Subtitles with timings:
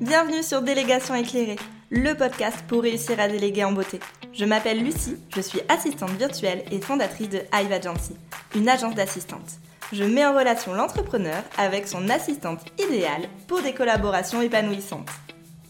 [0.00, 4.00] Bienvenue sur Délégation éclairée, le podcast pour réussir à déléguer en beauté.
[4.32, 8.16] Je m'appelle Lucie, je suis assistante virtuelle et fondatrice de Hive Agency,
[8.56, 9.60] une agence d'assistante.
[9.92, 15.08] Je mets en relation l'entrepreneur avec son assistante idéale pour des collaborations épanouissantes.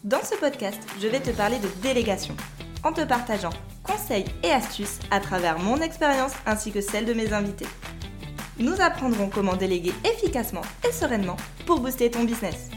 [0.03, 2.35] Dans ce podcast, je vais te parler de délégation,
[2.83, 3.53] en te partageant
[3.83, 7.67] conseils et astuces à travers mon expérience ainsi que celle de mes invités.
[8.57, 11.37] Nous apprendrons comment déléguer efficacement et sereinement
[11.67, 12.69] pour booster ton business.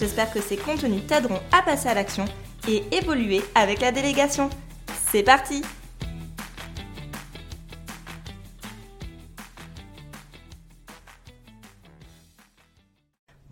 [0.00, 2.24] J'espère que ces contenus t'aideront à passer à l'action
[2.66, 4.48] et évoluer avec la délégation.
[5.12, 5.60] C'est parti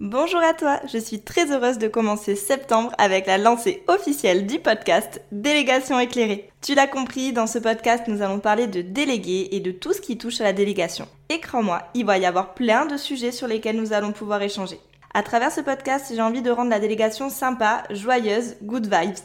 [0.00, 4.58] Bonjour à toi, je suis très heureuse de commencer septembre avec la lancée officielle du
[4.58, 6.48] podcast Délégation éclairée.
[6.62, 10.00] Tu l'as compris, dans ce podcast, nous allons parler de déléguer et de tout ce
[10.00, 11.08] qui touche à la délégation.
[11.28, 14.80] Et crois-moi, il va y avoir plein de sujets sur lesquels nous allons pouvoir échanger.
[15.14, 19.16] À travers ce podcast, j'ai envie de rendre la délégation sympa, joyeuse, good vibes.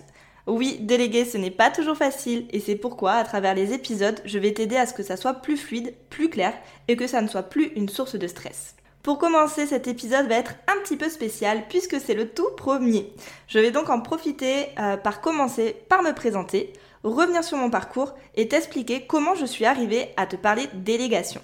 [0.48, 4.40] Oui, déléguer, ce n'est pas toujours facile et c'est pourquoi, à travers les épisodes, je
[4.40, 6.54] vais t'aider à ce que ça soit plus fluide, plus clair
[6.88, 8.76] et que ça ne soit plus une source de stress.
[9.04, 13.14] Pour commencer, cet épisode va être un petit peu spécial puisque c'est le tout premier.
[13.48, 16.72] Je vais donc en profiter euh, par commencer par me présenter,
[17.04, 21.42] revenir sur mon parcours et t'expliquer comment je suis arrivée à te parler délégation.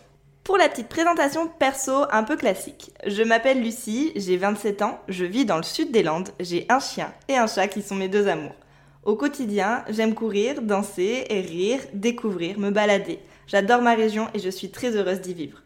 [0.50, 5.24] Pour la petite présentation perso un peu classique, je m'appelle Lucie, j'ai 27 ans, je
[5.24, 8.08] vis dans le sud des Landes, j'ai un chien et un chat qui sont mes
[8.08, 8.56] deux amours.
[9.04, 13.20] Au quotidien, j'aime courir, danser rire, découvrir, me balader.
[13.46, 15.60] J'adore ma région et je suis très heureuse d'y vivre.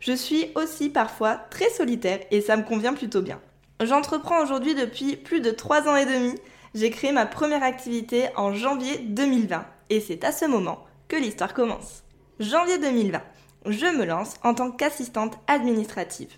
[0.00, 3.42] Je suis aussi parfois très solitaire et ça me convient plutôt bien.
[3.82, 6.34] J'entreprends aujourd'hui depuis plus de 3 ans et demi.
[6.74, 11.52] J'ai créé ma première activité en janvier 2020 et c'est à ce moment que l'histoire
[11.52, 12.04] commence.
[12.38, 13.20] Janvier 2020
[13.66, 16.34] je me lance en tant qu'assistante administrative.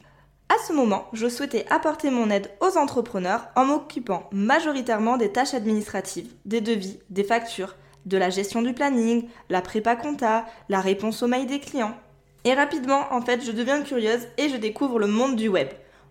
[0.48, 5.54] À ce moment, je souhaitais apporter mon aide aux entrepreneurs en m'occupant majoritairement des tâches
[5.54, 11.22] administratives, des devis, des factures, de la gestion du planning, la prépa compta, la réponse
[11.22, 11.94] aux mails des clients.
[12.44, 15.68] Et rapidement, en fait, je deviens curieuse et je découvre le monde du web.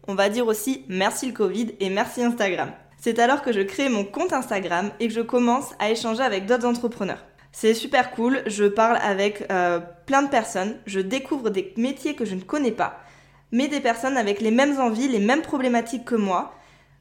[0.07, 2.71] On va dire aussi merci le Covid et merci Instagram.
[2.97, 6.45] C'est alors que je crée mon compte Instagram et que je commence à échanger avec
[6.45, 7.23] d'autres entrepreneurs.
[7.51, 12.25] C'est super cool, je parle avec euh, plein de personnes, je découvre des métiers que
[12.25, 12.99] je ne connais pas,
[13.51, 16.53] mais des personnes avec les mêmes envies, les mêmes problématiques que moi.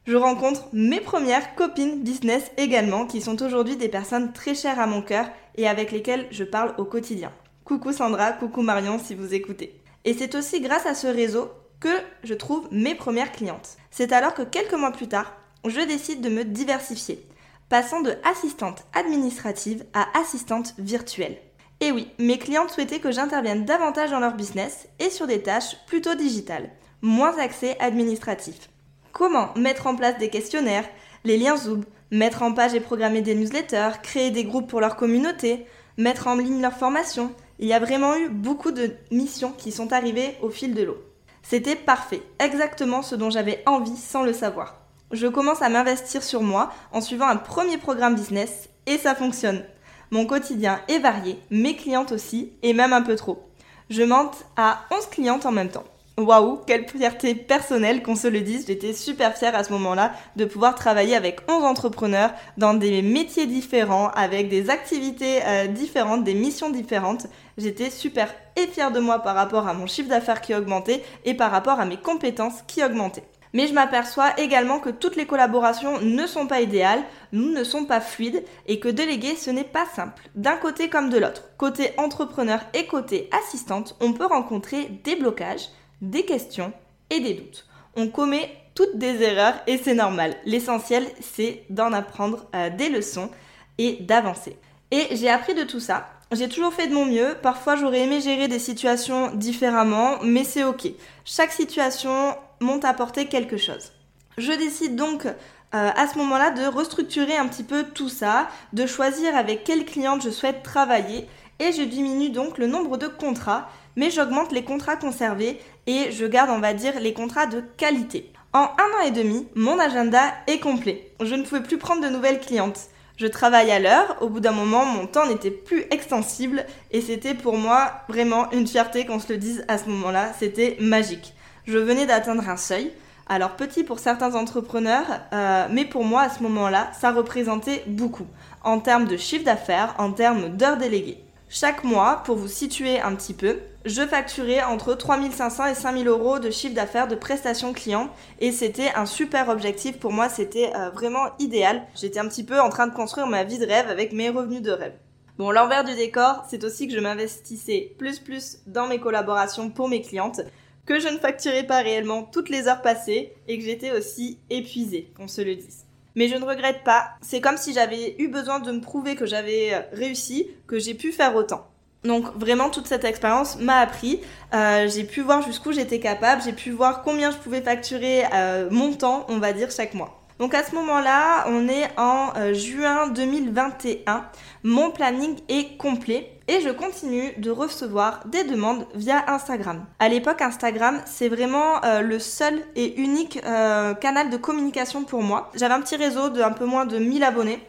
[0.06, 4.86] Je rencontre mes premières copines business également, qui sont aujourd'hui des personnes très chères à
[4.86, 7.30] mon cœur et avec lesquelles je parle au quotidien.
[7.64, 9.80] Coucou Sandra, coucou Marion si vous écoutez.
[10.04, 11.88] Et c'est aussi grâce à ce réseau que
[12.24, 13.76] je trouve mes premières clientes.
[13.90, 15.32] C'est alors que quelques mois plus tard,
[15.64, 17.24] je décide de me diversifier
[17.70, 21.38] passant de assistante administrative à assistante virtuelle.
[21.80, 25.76] Et oui, mes clientes souhaitaient que j'intervienne davantage dans leur business et sur des tâches
[25.86, 26.68] plutôt digitales,
[27.00, 28.68] moins axées administratif.
[29.12, 30.86] Comment mettre en place des questionnaires,
[31.24, 34.96] les liens Zoom, mettre en page et programmer des newsletters, créer des groupes pour leur
[34.96, 35.64] communauté,
[35.96, 37.32] mettre en ligne leurs formations.
[37.60, 40.98] Il y a vraiment eu beaucoup de missions qui sont arrivées au fil de l'eau.
[41.42, 44.79] C'était parfait, exactement ce dont j'avais envie sans le savoir
[45.12, 49.64] je commence à m'investir sur moi en suivant un premier programme business et ça fonctionne.
[50.10, 53.44] Mon quotidien est varié, mes clientes aussi, et même un peu trop.
[53.90, 55.84] Je monte à 11 clientes en même temps.
[56.18, 60.44] Waouh, quelle fierté personnelle qu'on se le dise, j'étais super fière à ce moment-là de
[60.44, 66.34] pouvoir travailler avec 11 entrepreneurs dans des métiers différents, avec des activités euh, différentes, des
[66.34, 67.26] missions différentes.
[67.56, 71.34] J'étais super et fière de moi par rapport à mon chiffre d'affaires qui augmentait et
[71.34, 73.24] par rapport à mes compétences qui augmentaient.
[73.52, 77.02] Mais je m'aperçois également que toutes les collaborations ne sont pas idéales,
[77.32, 81.10] nous ne sont pas fluides et que déléguer ce n'est pas simple, d'un côté comme
[81.10, 81.44] de l'autre.
[81.58, 85.68] Côté entrepreneur et côté assistante, on peut rencontrer des blocages,
[86.00, 86.72] des questions
[87.10, 87.66] et des doutes.
[87.96, 90.36] On commet toutes des erreurs et c'est normal.
[90.44, 93.30] L'essentiel c'est d'en apprendre euh, des leçons
[93.78, 94.56] et d'avancer.
[94.90, 96.08] Et j'ai appris de tout ça.
[96.32, 97.36] J'ai toujours fait de mon mieux.
[97.42, 100.88] Parfois, j'aurais aimé gérer des situations différemment, mais c'est ok.
[101.24, 103.92] Chaque situation m'ont apporté quelque chose.
[104.38, 105.32] Je décide donc euh,
[105.72, 110.22] à ce moment-là de restructurer un petit peu tout ça, de choisir avec quelle cliente
[110.22, 111.26] je souhaite travailler
[111.58, 116.26] et je diminue donc le nombre de contrats, mais j'augmente les contrats conservés et je
[116.26, 118.32] garde, on va dire, les contrats de qualité.
[118.52, 121.12] En un an et demi, mon agenda est complet.
[121.22, 122.88] Je ne pouvais plus prendre de nouvelles clientes.
[123.16, 127.34] Je travaille à l'heure, au bout d'un moment, mon temps n'était plus extensible et c'était
[127.34, 131.34] pour moi vraiment une fierté qu'on se le dise à ce moment-là, c'était magique
[131.70, 132.92] je venais d'atteindre un seuil.
[133.28, 138.26] Alors petit pour certains entrepreneurs, euh, mais pour moi à ce moment-là, ça représentait beaucoup
[138.64, 141.22] en termes de chiffre d'affaires, en termes d'heures déléguées.
[141.48, 146.38] Chaque mois, pour vous situer un petit peu, je facturais entre 3500 et 5000 euros
[146.38, 150.90] de chiffre d'affaires de prestations clients et c'était un super objectif pour moi, c'était euh,
[150.90, 151.82] vraiment idéal.
[151.94, 154.62] J'étais un petit peu en train de construire ma vie de rêve avec mes revenus
[154.62, 154.94] de rêve.
[155.38, 159.88] Bon, l'envers du décor, c'est aussi que je m'investissais plus plus dans mes collaborations pour
[159.88, 160.42] mes clientes,
[160.86, 165.12] que je ne facturais pas réellement toutes les heures passées et que j'étais aussi épuisée,
[165.16, 165.84] qu'on se le dise.
[166.16, 167.10] Mais je ne regrette pas.
[167.20, 170.94] C'est comme si j'avais eu besoin de me prouver que j'avais euh, réussi, que j'ai
[170.94, 171.66] pu faire autant.
[172.02, 174.20] Donc vraiment toute cette expérience m'a appris.
[174.54, 178.68] Euh, j'ai pu voir jusqu'où j'étais capable, j'ai pu voir combien je pouvais facturer euh,
[178.70, 180.22] mon temps, on va dire, chaque mois.
[180.38, 184.24] Donc à ce moment-là, on est en juin 2021.
[184.62, 189.86] Mon planning est complet et je continue de recevoir des demandes via Instagram.
[190.00, 195.22] À l'époque, Instagram, c'est vraiment euh, le seul et unique euh, canal de communication pour
[195.22, 195.52] moi.
[195.54, 197.60] J'avais un petit réseau de un peu moins de 1000 abonnés,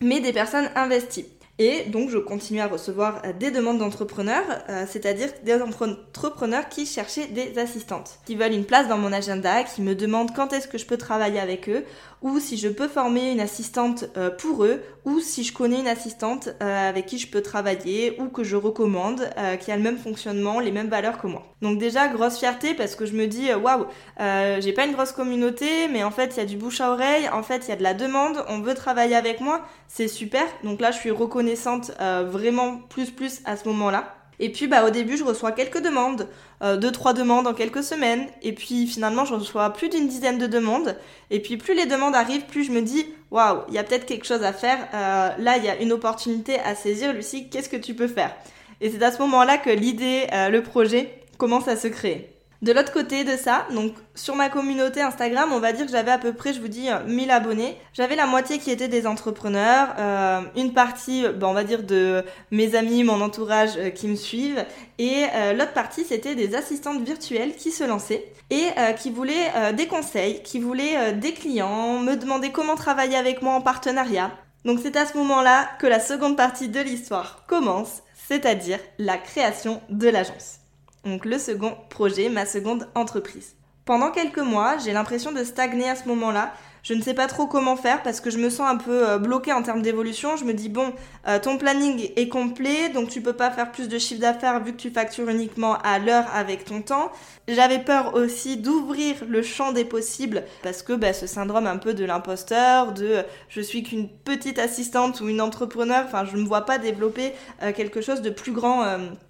[0.00, 1.26] mais des personnes investies.
[1.58, 4.44] Et donc je continue à recevoir euh, des demandes d'entrepreneurs,
[4.86, 9.82] c'est-à-dire des entrepreneurs qui cherchaient des assistantes, qui veulent une place dans mon agenda, qui
[9.82, 11.84] me demandent quand est-ce que je peux travailler avec eux,
[12.22, 14.04] ou si je peux former une assistante
[14.38, 18.44] pour eux, ou si je connais une assistante avec qui je peux travailler, ou que
[18.44, 19.28] je recommande,
[19.60, 21.44] qui a le même fonctionnement, les mêmes valeurs que moi.
[21.60, 23.86] Donc déjà, grosse fierté parce que je me dis, waouh,
[24.18, 27.28] j'ai pas une grosse communauté, mais en fait, il y a du bouche à oreille,
[27.30, 30.44] en fait, il y a de la demande, on veut travailler avec moi, c'est super.
[30.64, 34.14] Donc là, je suis reconnaissante euh, vraiment plus plus à ce moment-là.
[34.40, 36.28] Et puis bah au début, je reçois quelques demandes,
[36.62, 40.38] euh, deux trois demandes en quelques semaines, et puis finalement, je reçois plus d'une dizaine
[40.38, 40.96] de demandes.
[41.30, 44.06] Et puis plus les demandes arrivent, plus je me dis waouh, il y a peut-être
[44.06, 44.78] quelque chose à faire.
[44.94, 47.12] Euh, là, il y a une opportunité à saisir.
[47.12, 48.34] Lucie, qu'est-ce que tu peux faire?
[48.80, 52.32] Et c'est à ce moment-là que l'idée, le projet commence à se créer.
[52.62, 56.12] De l'autre côté de ça, donc sur ma communauté Instagram, on va dire que j'avais
[56.12, 57.76] à peu près, je vous dis, 1000 abonnés.
[57.92, 62.24] J'avais la moitié qui étaient des entrepreneurs, euh, une partie, ben, on va dire, de
[62.52, 64.64] mes amis, mon entourage euh, qui me suivent,
[65.00, 68.66] et euh, l'autre partie, c'était des assistantes virtuelles qui se lançaient et
[68.98, 73.62] qui voulaient des conseils, qui voulaient des clients, me demander comment travailler avec moi en
[73.62, 74.30] partenariat.
[74.66, 79.80] Donc c'est à ce moment-là que la seconde partie de l'histoire commence, c'est-à-dire la création
[79.88, 80.61] de l'agence.
[81.04, 83.56] Donc le second projet, ma seconde entreprise.
[83.84, 86.52] Pendant quelques mois, j'ai l'impression de stagner à ce moment-là.
[86.84, 89.18] Je ne sais pas trop comment faire parce que je me sens un peu euh,
[89.18, 90.36] bloquée en termes d'évolution.
[90.36, 90.92] Je me dis bon,
[91.28, 94.72] euh, ton planning est complet, donc tu peux pas faire plus de chiffre d'affaires vu
[94.72, 97.12] que tu factures uniquement à l'heure avec ton temps.
[97.46, 101.94] J'avais peur aussi d'ouvrir le champ des possibles parce que bah, ce syndrome un peu
[101.94, 106.04] de l'imposteur, de euh, je suis qu'une petite assistante ou une entrepreneur.
[106.04, 107.32] Enfin, je ne me vois pas développer
[107.76, 108.84] quelque chose de plus grand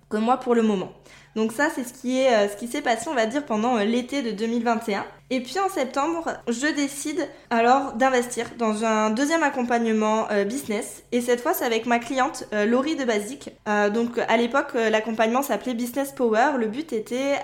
[0.09, 0.93] que moi pour le moment.
[1.35, 3.77] Donc ça, c'est ce qui est euh, ce qui s'est passé, on va dire, pendant
[3.77, 5.05] euh, l'été de 2021.
[5.31, 11.05] Et puis en septembre, je décide alors d'investir dans un deuxième accompagnement euh, business.
[11.11, 13.51] Et cette fois, c'est avec ma cliente Laurie de Basique.
[13.95, 16.59] donc à l'époque, l'accompagnement s'appelait Business Power.
[16.59, 17.39] Le but était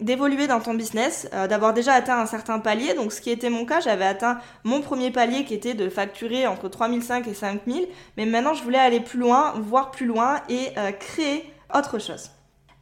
[0.00, 2.94] d'évoluer dans ton business, d'avoir déjà atteint un certain palier.
[2.94, 6.46] Donc ce qui était mon cas, j'avais atteint mon premier palier qui était de facturer
[6.46, 7.86] entre 3005 et 5000.
[8.16, 12.33] Mais maintenant, je voulais aller plus loin, voir plus loin et créer autre chose.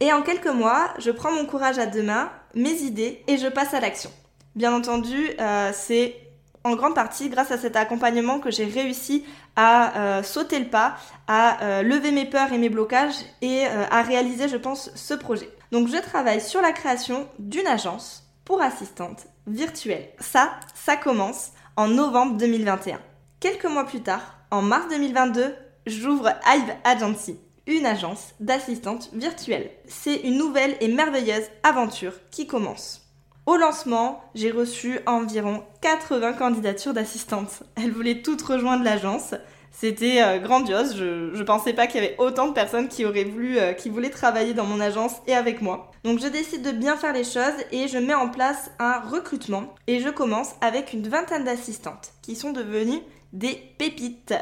[0.03, 3.47] Et en quelques mois, je prends mon courage à deux mains, mes idées, et je
[3.47, 4.11] passe à l'action.
[4.53, 6.17] Bien entendu, euh, c'est
[6.65, 9.23] en grande partie grâce à cet accompagnement que j'ai réussi
[9.55, 10.97] à euh, sauter le pas,
[11.27, 15.47] à euh, lever mes peurs et mes blocages et à réaliser, je pense, ce projet.
[15.71, 20.09] Donc je travaille sur la création d'une agence pour assistantes virtuelles.
[20.19, 22.99] Ça, ça commence en novembre 2021.
[23.39, 25.55] Quelques mois plus tard, en mars 2022,
[25.87, 29.71] j'ouvre Hive Agency une agence d'assistantes virtuelles.
[29.87, 33.01] C'est une nouvelle et merveilleuse aventure qui commence.
[33.45, 37.63] Au lancement, j'ai reçu environ 80 candidatures d'assistantes.
[37.75, 39.33] Elles voulaient toutes rejoindre l'agence.
[39.71, 40.95] C'était euh, grandiose.
[40.95, 43.89] Je, ne pensais pas qu'il y avait autant de personnes qui auraient voulu, euh, qui
[43.89, 45.91] voulaient travailler dans mon agence et avec moi.
[46.05, 49.75] Donc je décide de bien faire les choses et je mets en place un recrutement
[49.87, 53.01] et je commence avec une vingtaine d'assistantes qui sont devenues
[53.33, 54.35] des pépites.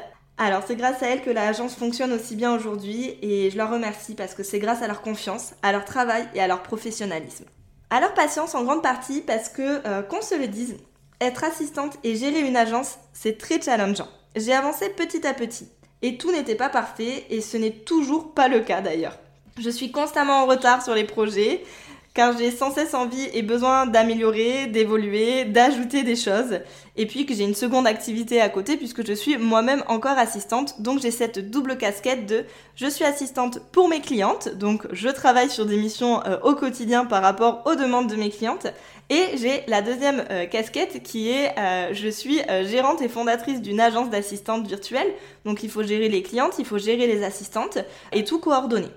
[0.43, 4.15] Alors c'est grâce à elles que l'agence fonctionne aussi bien aujourd'hui et je leur remercie
[4.15, 7.45] parce que c'est grâce à leur confiance, à leur travail et à leur professionnalisme.
[7.91, 10.77] À leur patience en grande partie parce que, euh, qu'on se le dise,
[11.19, 14.07] être assistante et gérer une agence, c'est très challengeant.
[14.35, 15.69] J'ai avancé petit à petit
[16.01, 19.19] et tout n'était pas parfait et ce n'est toujours pas le cas d'ailleurs.
[19.59, 21.63] Je suis constamment en retard sur les projets,
[22.13, 26.59] car j'ai sans cesse envie et besoin d'améliorer, d'évoluer, d'ajouter des choses,
[26.97, 30.81] et puis que j'ai une seconde activité à côté puisque je suis moi-même encore assistante,
[30.81, 32.43] donc j'ai cette double casquette de
[32.75, 37.05] je suis assistante pour mes clientes, donc je travaille sur des missions euh, au quotidien
[37.05, 38.67] par rapport aux demandes de mes clientes,
[39.09, 43.79] et j'ai la deuxième euh, casquette qui est euh, je suis gérante et fondatrice d'une
[43.79, 45.13] agence d'assistantes virtuelles,
[45.45, 47.77] donc il faut gérer les clientes, il faut gérer les assistantes
[48.11, 48.89] et tout coordonner.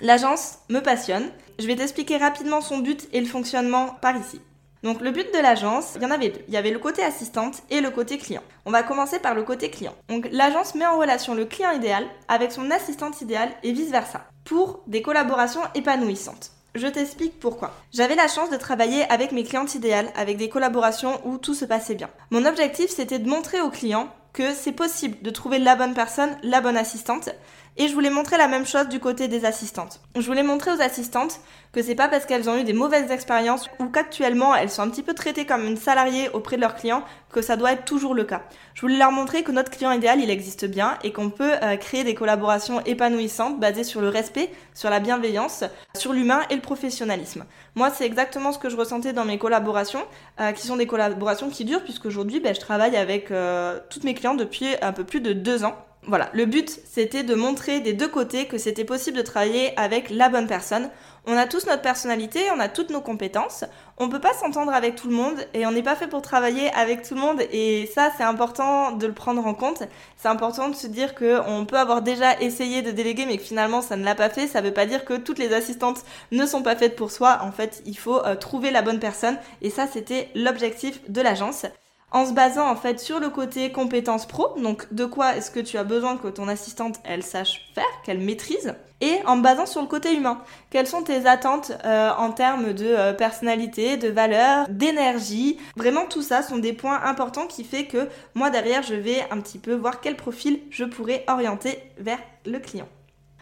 [0.00, 1.30] L'agence me passionne.
[1.58, 4.42] Je vais t'expliquer rapidement son but et le fonctionnement par ici.
[4.82, 6.42] Donc le but de l'agence, il y en avait deux.
[6.48, 8.42] Il y avait le côté assistante et le côté client.
[8.66, 9.94] On va commencer par le côté client.
[10.08, 14.82] Donc l'agence met en relation le client idéal avec son assistante idéale et vice-versa pour
[14.86, 16.52] des collaborations épanouissantes.
[16.74, 17.72] Je t'explique pourquoi.
[17.90, 21.64] J'avais la chance de travailler avec mes clientes idéales, avec des collaborations où tout se
[21.64, 22.10] passait bien.
[22.30, 26.36] Mon objectif, c'était de montrer aux clients que c'est possible de trouver la bonne personne,
[26.42, 27.30] la bonne assistante,
[27.78, 30.00] et je voulais montrer la même chose du côté des assistantes.
[30.14, 31.40] Je voulais montrer aux assistantes
[31.72, 34.88] que c'est pas parce qu'elles ont eu des mauvaises expériences ou qu'actuellement elles sont un
[34.88, 38.14] petit peu traitées comme une salariée auprès de leurs clients que ça doit être toujours
[38.14, 38.42] le cas.
[38.72, 41.76] Je voulais leur montrer que notre client idéal il existe bien et qu'on peut euh,
[41.76, 45.64] créer des collaborations épanouissantes basées sur le respect, sur la bienveillance,
[45.94, 47.44] sur l'humain et le professionnalisme.
[47.74, 50.04] Moi c'est exactement ce que je ressentais dans mes collaborations,
[50.40, 54.14] euh, qui sont des collaborations qui durent puisqu'aujourd'hui ben, je travaille avec euh, toutes mes
[54.14, 55.76] clients depuis un peu plus de deux ans.
[56.08, 60.08] Voilà, le but c'était de montrer des deux côtés que c'était possible de travailler avec
[60.08, 60.88] la bonne personne.
[61.26, 63.64] On a tous notre personnalité, on a toutes nos compétences,
[63.98, 66.70] on peut pas s'entendre avec tout le monde et on n'est pas fait pour travailler
[66.74, 69.82] avec tout le monde et ça c'est important de le prendre en compte.
[70.16, 73.42] C'est important de se dire que on peut avoir déjà essayé de déléguer mais que
[73.42, 74.46] finalement ça ne l'a pas fait.
[74.46, 77.40] Ça veut pas dire que toutes les assistantes ne sont pas faites pour soi.
[77.42, 81.66] En fait, il faut euh, trouver la bonne personne et ça c'était l'objectif de l'agence
[82.12, 85.60] en se basant en fait sur le côté compétences pro, donc de quoi est-ce que
[85.60, 89.66] tu as besoin que ton assistante elle sache faire, qu'elle maîtrise, et en me basant
[89.66, 90.40] sur le côté humain.
[90.70, 95.58] Quelles sont tes attentes euh, en termes de euh, personnalité, de valeur, d'énergie?
[95.76, 99.40] Vraiment tout ça sont des points importants qui fait que moi derrière je vais un
[99.40, 102.88] petit peu voir quel profil je pourrais orienter vers le client.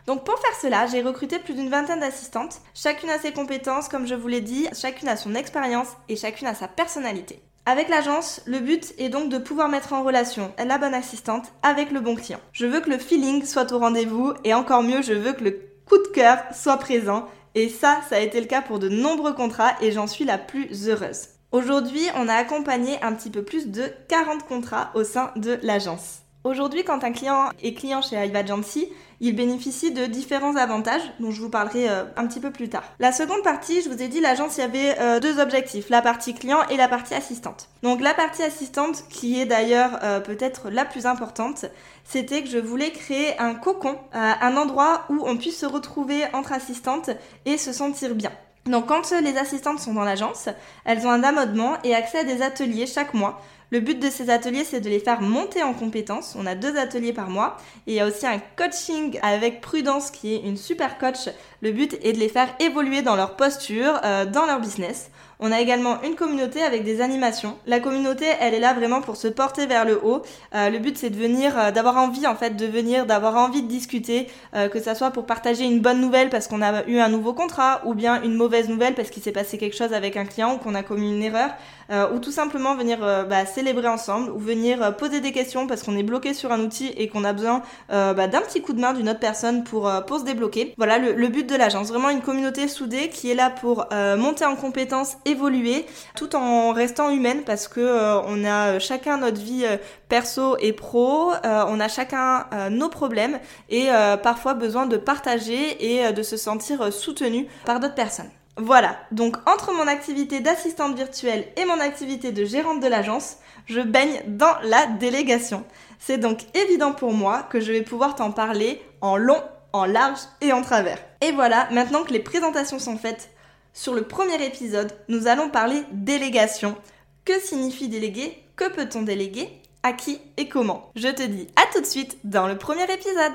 [0.06, 2.60] Donc pour faire cela, j'ai recruté plus d'une vingtaine d'assistantes.
[2.74, 6.46] Chacune a ses compétences, comme je vous l'ai dit, chacune a son expérience et chacune
[6.46, 7.40] a sa personnalité.
[7.66, 11.90] Avec l'agence, le but est donc de pouvoir mettre en relation la bonne assistante avec
[11.92, 12.40] le bon client.
[12.52, 15.60] Je veux que le feeling soit au rendez-vous et encore mieux, je veux que le
[15.86, 17.26] coup de cœur soit présent.
[17.54, 20.36] Et ça, ça a été le cas pour de nombreux contrats et j'en suis la
[20.36, 21.28] plus heureuse.
[21.52, 26.23] Aujourd'hui, on a accompagné un petit peu plus de 40 contrats au sein de l'agence.
[26.44, 31.40] Aujourd'hui, quand un client est client chez Ivagency, il bénéficie de différents avantages dont je
[31.40, 32.84] vous parlerai euh, un petit peu plus tard.
[32.98, 36.34] La seconde partie, je vous ai dit, l'agence, y avait euh, deux objectifs, la partie
[36.34, 37.70] client et la partie assistante.
[37.82, 41.64] Donc la partie assistante, qui est d'ailleurs euh, peut-être la plus importante,
[42.04, 46.52] c'était que je voulais créer un cocon, un endroit où on puisse se retrouver entre
[46.52, 47.08] assistantes
[47.46, 48.32] et se sentir bien.
[48.66, 50.48] Donc quand les assistantes sont dans l'agence,
[50.84, 54.30] elles ont un amendement et accès à des ateliers chaque mois le but de ces
[54.30, 56.36] ateliers, c'est de les faire monter en compétences.
[56.38, 57.56] On a deux ateliers par mois.
[57.86, 61.28] Il y a aussi un coaching avec Prudence qui est une super coach.
[61.60, 65.10] Le but est de les faire évoluer dans leur posture, euh, dans leur business.
[65.40, 67.56] On a également une communauté avec des animations.
[67.66, 70.22] La communauté, elle est là vraiment pour se porter vers le haut.
[70.54, 73.62] Euh, le but, c'est de venir, euh, d'avoir envie en fait de venir, d'avoir envie
[73.62, 74.28] de discuter,
[74.72, 77.82] que ça soit pour partager une bonne nouvelle parce qu'on a eu un nouveau contrat,
[77.84, 80.58] ou bien une mauvaise nouvelle parce qu'il s'est passé quelque chose avec un client ou
[80.58, 81.50] qu'on a commis une erreur,
[81.90, 82.98] ou tout simplement venir
[83.28, 86.60] bah, célébrer ensemble ou venir euh, poser des questions parce qu'on est bloqué sur un
[86.60, 89.64] outil et qu'on a besoin euh, bah, d'un petit coup de main d'une autre personne
[89.64, 90.74] pour, euh, pour se débloquer.
[90.76, 93.86] Voilà le, but de l'agence, vraiment une communauté soudée qui est là pour
[94.16, 97.80] monter en compétences, évoluer, tout en restant humaine parce que
[98.26, 99.64] on a chacun notre vie
[100.08, 103.88] perso et pro, on a chacun nos problèmes et
[104.22, 108.30] parfois besoin de partager et de se sentir soutenu par d'autres personnes.
[108.56, 113.80] Voilà, donc entre mon activité d'assistante virtuelle et mon activité de gérante de l'agence, je
[113.80, 115.64] baigne dans la délégation.
[115.98, 119.42] C'est donc évident pour moi que je vais pouvoir t'en parler en long,
[119.72, 120.98] en large et en travers.
[121.20, 123.30] Et voilà, maintenant que les présentations sont faites,
[123.72, 126.76] sur le premier épisode, nous allons parler délégation.
[127.24, 128.38] Que signifie déléguer?
[128.54, 129.48] Que peut-on déléguer?
[129.82, 130.92] À qui et comment?
[130.94, 133.32] Je te dis à tout de suite dans le premier épisode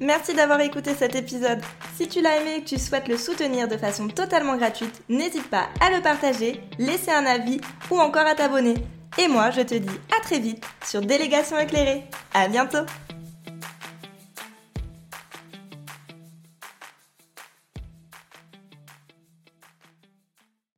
[0.00, 1.60] Merci d'avoir écouté cet épisode.
[1.96, 5.48] Si tu l'as aimé et que tu souhaites le soutenir de façon totalement gratuite, n'hésite
[5.48, 7.60] pas à le partager, laisser un avis
[7.90, 8.74] ou encore à t'abonner.
[9.18, 12.04] Et moi, je te dis à très vite sur Délégation éclairée.
[12.34, 12.84] À bientôt!